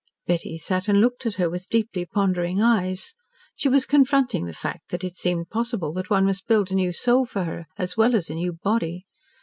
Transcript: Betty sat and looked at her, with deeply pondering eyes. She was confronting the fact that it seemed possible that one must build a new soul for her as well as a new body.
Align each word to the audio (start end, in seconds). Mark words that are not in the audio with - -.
Betty 0.25 0.57
sat 0.57 0.87
and 0.87 0.99
looked 0.99 1.27
at 1.27 1.35
her, 1.35 1.47
with 1.47 1.69
deeply 1.69 2.05
pondering 2.07 2.59
eyes. 2.59 3.13
She 3.55 3.69
was 3.69 3.85
confronting 3.85 4.45
the 4.45 4.51
fact 4.51 4.89
that 4.89 5.03
it 5.03 5.15
seemed 5.15 5.51
possible 5.51 5.93
that 5.93 6.09
one 6.09 6.25
must 6.25 6.47
build 6.47 6.71
a 6.71 6.73
new 6.73 6.91
soul 6.91 7.23
for 7.23 7.43
her 7.43 7.67
as 7.77 7.97
well 7.97 8.15
as 8.15 8.27
a 8.27 8.33
new 8.33 8.51
body. 8.53 9.05